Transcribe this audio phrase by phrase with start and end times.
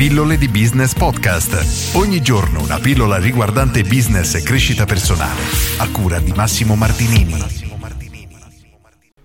[0.00, 1.94] Pillole di Business Podcast.
[1.94, 5.42] Ogni giorno una pillola riguardante business e crescita personale.
[5.76, 7.34] A cura di Massimo Martinini.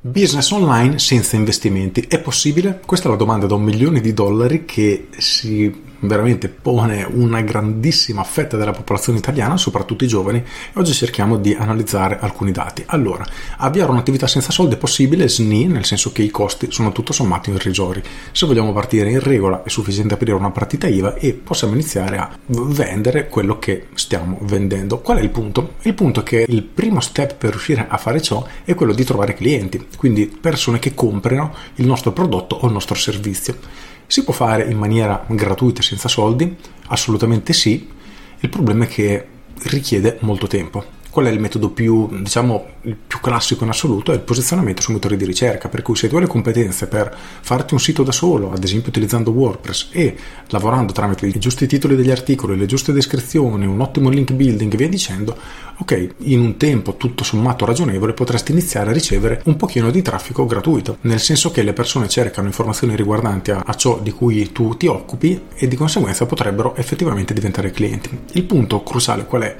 [0.01, 2.81] Business online senza investimenti è possibile?
[2.85, 8.23] Questa è la domanda da un milione di dollari che si veramente pone una grandissima
[8.23, 10.43] fetta della popolazione italiana, soprattutto i giovani, e
[10.73, 12.83] oggi cerchiamo di analizzare alcuni dati.
[12.87, 13.25] Allora,
[13.57, 15.27] avviare un'attività senza soldi è possibile?
[15.27, 18.03] SNI, nel senso che i costi sono tutto sommato irrisori.
[18.31, 22.37] Se vogliamo partire in regola è sufficiente aprire una partita IVA e possiamo iniziare a
[22.45, 24.99] vendere quello che stiamo vendendo.
[24.99, 25.73] Qual è il punto?
[25.81, 29.03] Il punto è che il primo step per riuscire a fare ciò è quello di
[29.03, 33.57] trovare clienti, quindi persone che comprino il nostro prodotto o il nostro servizio.
[34.07, 36.55] Si può fare in maniera gratuita senza soldi?
[36.87, 37.89] Assolutamente sì.
[38.39, 39.27] Il problema è che
[39.63, 44.11] richiede molto tempo qual è il metodo più, diciamo, più classico in assoluto?
[44.11, 47.15] È il posizionamento sui motori di ricerca, per cui se tu hai le competenze per
[47.39, 50.13] farti un sito da solo, ad esempio utilizzando WordPress e
[50.47, 54.75] lavorando tramite i giusti titoli degli articoli, le giuste descrizioni, un ottimo link building e
[54.75, 55.37] via dicendo,
[55.77, 60.45] ok, in un tempo tutto sommato ragionevole potresti iniziare a ricevere un pochino di traffico
[60.45, 64.75] gratuito, nel senso che le persone cercano informazioni riguardanti a, a ciò di cui tu
[64.75, 68.09] ti occupi e di conseguenza potrebbero effettivamente diventare clienti.
[68.33, 69.55] Il punto cruciale qual è?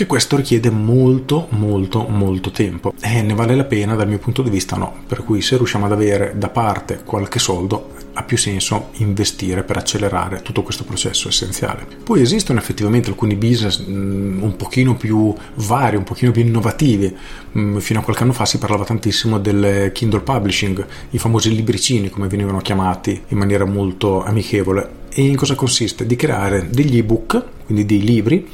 [0.00, 2.94] Che questo richiede molto molto molto tempo.
[3.02, 4.94] E ne vale la pena dal mio punto di vista no.
[5.06, 9.76] Per cui se riusciamo ad avere da parte qualche soldo ha più senso investire per
[9.76, 11.86] accelerare tutto questo processo essenziale.
[12.02, 17.14] Poi esistono effettivamente alcuni business mm, un pochino più vari un pochino più innovativi.
[17.58, 22.08] Mm, fino a qualche anno fa si parlava tantissimo del Kindle Publishing i famosi libricini
[22.08, 24.98] come venivano chiamati in maniera molto amichevole.
[25.12, 26.06] E in cosa consiste?
[26.06, 28.48] di creare degli ebook quindi dei libri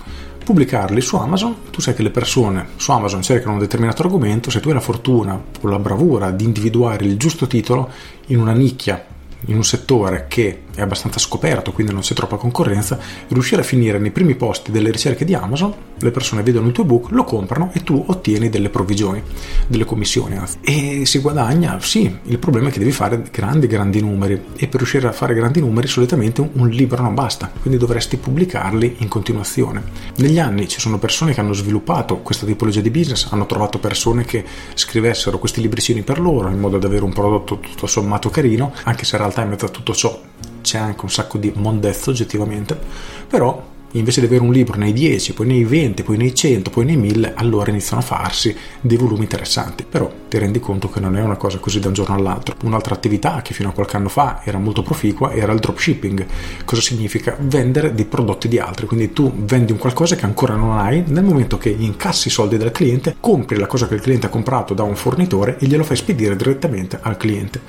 [0.47, 4.61] pubblicarli su Amazon, tu sai che le persone su Amazon cercano un determinato argomento, se
[4.61, 7.91] tu hai la fortuna o la bravura di individuare il giusto titolo
[8.27, 9.05] in una nicchia
[9.47, 13.99] in un settore che è abbastanza scoperto, quindi non c'è troppa concorrenza, riuscire a finire
[13.99, 17.71] nei primi posti delle ricerche di Amazon, le persone vedono il tuo ebook, lo comprano
[17.73, 19.23] e tu ottieni delle provvigioni,
[19.67, 20.59] delle commissioni anzi.
[20.61, 24.77] E si guadagna, sì, il problema è che devi fare grandi, grandi numeri e per
[24.77, 29.83] riuscire a fare grandi numeri solitamente un libro non basta, quindi dovresti pubblicarli in continuazione.
[30.17, 34.25] Negli anni ci sono persone che hanno sviluppato questa tipologia di business, hanno trovato persone
[34.25, 34.45] che
[34.75, 39.05] scrivessero questi libricini per loro in modo da avere un prodotto tutto sommato carino, anche
[39.05, 40.21] se in realtà in mezzo a tutto ciò
[40.67, 42.77] c'è anche un sacco di mondezzo oggettivamente,
[43.29, 46.85] però invece di avere un libro nei 10, poi nei 20, poi nei 100, poi
[46.85, 49.85] nei 1000, allora iniziano a farsi dei volumi interessanti.
[49.89, 52.57] Però ti rendi conto che non è una cosa così da un giorno all'altro.
[52.65, 56.27] Un'altra attività che fino a qualche anno fa era molto proficua era il dropshipping.
[56.65, 57.37] Cosa significa?
[57.39, 58.87] Vendere dei prodotti di altri.
[58.87, 62.57] Quindi tu vendi un qualcosa che ancora non hai, nel momento che incassi i soldi
[62.57, 65.85] dal cliente, compri la cosa che il cliente ha comprato da un fornitore e glielo
[65.85, 67.61] fai spedire direttamente al cliente.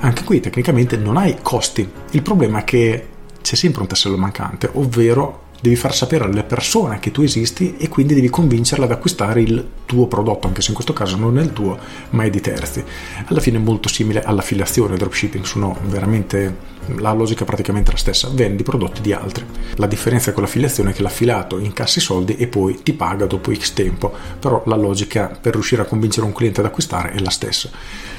[0.00, 1.88] Anche qui tecnicamente non hai costi.
[2.10, 3.06] Il problema è che
[3.42, 7.88] c'è sempre un tassello mancante, ovvero devi far sapere alle persone che tu esisti e
[7.88, 11.42] quindi devi convincerle ad acquistare il tuo prodotto, anche se in questo caso non è
[11.42, 11.76] il tuo,
[12.10, 12.84] ma è di terzi.
[13.26, 18.28] Alla fine è molto simile all'affiliazione, dropshipping, sono veramente la logica è praticamente la stessa,
[18.32, 19.44] vendi prodotti di altri.
[19.74, 23.52] La differenza con l'affiliazione è che l'affiliato incassi i soldi e poi ti paga dopo
[23.52, 27.30] X tempo, però la logica per riuscire a convincere un cliente ad acquistare è la
[27.30, 27.70] stessa.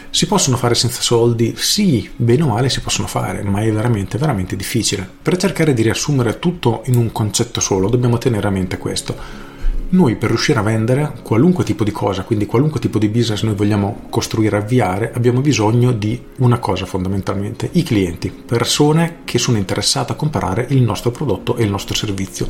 [0.10, 1.54] Si possono fare senza soldi?
[1.58, 5.08] Sì, bene o male si possono fare, ma è veramente, veramente difficile.
[5.22, 9.16] Per cercare di riassumere tutto in un concetto solo, dobbiamo tenere a mente questo.
[9.90, 13.56] Noi per riuscire a vendere qualunque tipo di cosa, quindi qualunque tipo di business noi
[13.56, 20.12] vogliamo costruire, avviare, abbiamo bisogno di una cosa fondamentalmente, i clienti, persone che sono interessate
[20.12, 22.48] a comprare il nostro prodotto e il nostro servizio.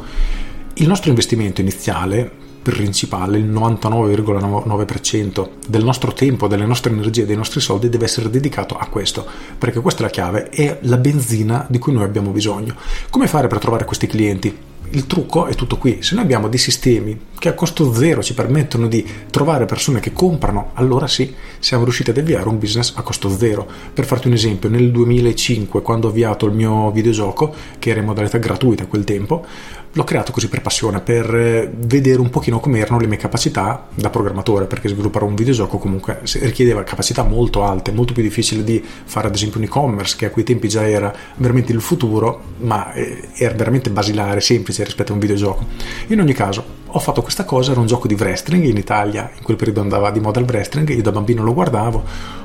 [0.73, 7.61] Il nostro investimento iniziale principale, il 99,9% del nostro tempo, delle nostre energie, dei nostri
[7.61, 9.25] soldi deve essere dedicato a questo,
[9.57, 12.75] perché questa è la chiave, è la benzina di cui noi abbiamo bisogno.
[13.09, 14.75] Come fare per trovare questi clienti?
[14.91, 16.01] Il trucco è tutto qui.
[16.01, 20.11] Se noi abbiamo dei sistemi che a costo zero ci permettono di trovare persone che
[20.11, 23.67] comprano, allora sì, siamo riusciti ad avviare un business a costo zero.
[23.93, 28.05] Per farti un esempio, nel 2005, quando ho avviato il mio videogioco, che era in
[28.05, 29.45] modalità gratuita a quel tempo,
[29.91, 33.87] l'ho creato così per passione, per eh, vedere un pochino come erano le mie capacità
[33.93, 38.83] da programmatore, perché sviluppare un videogioco comunque richiedeva capacità molto alte, molto più difficile di
[38.83, 42.93] fare ad esempio un e-commerce, che a quei tempi già era veramente il futuro, ma
[42.93, 45.65] eh, era veramente basilare, semplice rispetto a un videogioco.
[46.07, 49.43] In ogni caso, ho fatto questa cosa, era un gioco di wrestling, in Italia in
[49.43, 52.03] quel periodo andava di moda il wrestling, io da bambino lo guardavo,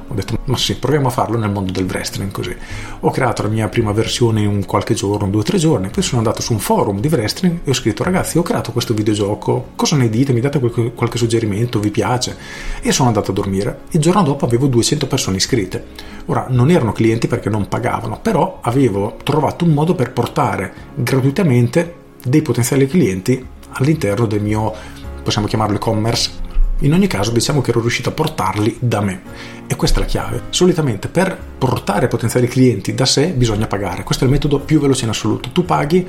[0.09, 2.55] ho detto ma sì, proviamo a farlo nel mondo del wrestling così.
[3.01, 6.03] Ho creato la mia prima versione in un qualche giorno, due o tre giorni, poi
[6.03, 9.71] sono andato su un forum di wrestling e ho scritto ragazzi ho creato questo videogioco,
[9.75, 10.33] cosa ne dite?
[10.33, 11.81] Mi date qualche, qualche suggerimento?
[11.81, 12.37] Vi piace?
[12.83, 13.81] E sono andato a dormire.
[13.91, 18.59] Il giorno dopo avevo 200 persone iscritte Ora, non erano clienti perché non pagavano, però
[18.63, 24.73] avevo trovato un modo per portare gratuitamente dei potenziali clienti all'interno del mio,
[25.23, 26.41] possiamo chiamarlo e-commerce.
[26.81, 29.23] In ogni caso diciamo che ero riuscito a portarli da me
[29.69, 30.43] e questa è la chiave.
[30.51, 35.05] Solitamente per portare potenziali clienti da sé bisogna pagare, questo è il metodo più veloce
[35.05, 35.51] in assoluto.
[35.51, 36.09] Tu paghi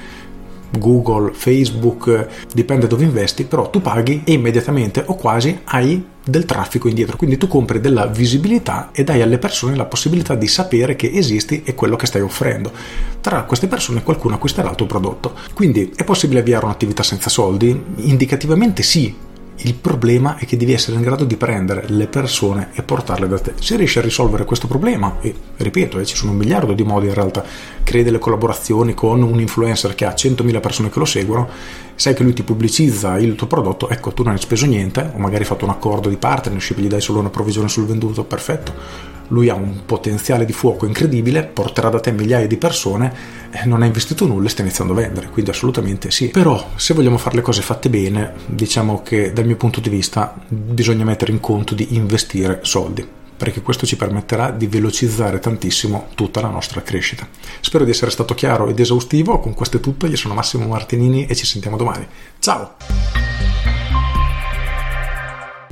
[0.78, 6.88] Google, Facebook, dipende dove investi, però tu paghi e immediatamente o quasi hai del traffico
[6.88, 11.12] indietro, quindi tu compri della visibilità e dai alle persone la possibilità di sapere che
[11.14, 12.72] esisti e quello che stai offrendo.
[13.20, 15.34] Tra queste persone qualcuno acquisterà il tuo prodotto.
[15.54, 17.84] Quindi è possibile avviare un'attività senza soldi?
[17.98, 19.14] Indicativamente sì,
[19.58, 23.40] il problema è che devi essere in grado di prendere le persone e portarle da
[23.40, 23.54] te.
[23.60, 27.08] Se riesci a risolvere questo problema, e ripeto, eh, ci sono un miliardo di modi
[27.08, 27.44] in realtà,
[27.84, 31.48] crei delle collaborazioni con un influencer che ha 100.000 persone che lo seguono,
[31.96, 35.20] sai che lui ti pubblicizza il tuo prodotto, ecco, tu non hai speso niente, o
[35.20, 39.12] magari hai fatto un accordo di partnership, gli dai solo una provvigione sul venduto, perfetto
[39.30, 43.14] lui ha un potenziale di fuoco incredibile, porterà da te migliaia di persone,
[43.52, 46.30] eh, non ha investito nulla e sta iniziando a vendere, quindi assolutamente sì.
[46.30, 50.36] Però se vogliamo fare le cose fatte bene, diciamo che dal mio punto di vista
[50.48, 56.40] bisogna mettere in conto di investire soldi perché questo ci permetterà di velocizzare tantissimo tutta
[56.40, 57.28] la nostra crescita.
[57.60, 61.26] Spero di essere stato chiaro ed esaustivo, con questo è tutto, io sono Massimo Martinini
[61.26, 62.08] e ci sentiamo domani.
[62.40, 62.76] Ciao!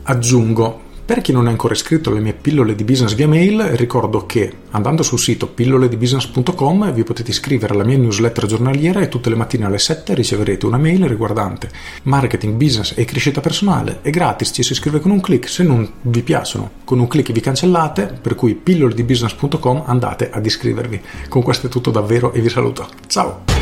[0.04, 4.26] Aggiungo per chi non è ancora iscritto alle mie pillole di business via mail, ricordo
[4.26, 9.36] che andando sul sito pilloledibusiness.com vi potete iscrivere alla mia newsletter giornaliera e tutte le
[9.36, 11.70] mattine alle 7 riceverete una mail riguardante
[12.04, 14.00] marketing, business e crescita personale.
[14.02, 17.34] È gratis, ci si iscrive con un clic, se non vi piacciono con un clic
[17.34, 21.02] vi cancellate, per cui pilloledibusiness.com andate ad iscrivervi.
[21.28, 22.88] Con questo è tutto davvero e vi saluto.
[23.08, 23.61] Ciao!